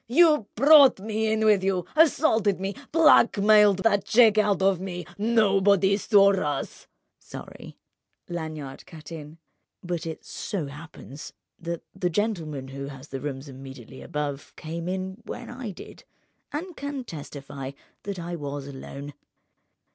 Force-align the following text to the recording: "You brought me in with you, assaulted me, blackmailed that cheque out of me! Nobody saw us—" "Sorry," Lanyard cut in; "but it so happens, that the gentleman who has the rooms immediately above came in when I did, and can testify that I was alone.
"You 0.07 0.47
brought 0.55 0.99
me 0.99 1.31
in 1.31 1.45
with 1.45 1.63
you, 1.63 1.85
assaulted 1.95 2.59
me, 2.59 2.73
blackmailed 2.91 3.83
that 3.83 4.03
cheque 4.03 4.39
out 4.39 4.59
of 4.63 4.79
me! 4.79 5.05
Nobody 5.15 5.95
saw 5.95 6.33
us—" 6.33 6.87
"Sorry," 7.19 7.77
Lanyard 8.27 8.87
cut 8.87 9.11
in; 9.11 9.37
"but 9.83 10.07
it 10.07 10.25
so 10.25 10.65
happens, 10.65 11.33
that 11.59 11.83
the 11.93 12.09
gentleman 12.09 12.69
who 12.69 12.87
has 12.87 13.09
the 13.09 13.21
rooms 13.21 13.47
immediately 13.47 14.01
above 14.01 14.55
came 14.55 14.87
in 14.87 15.21
when 15.27 15.51
I 15.51 15.69
did, 15.69 16.03
and 16.51 16.75
can 16.75 17.03
testify 17.03 17.73
that 18.01 18.17
I 18.17 18.35
was 18.35 18.65
alone. 18.65 19.13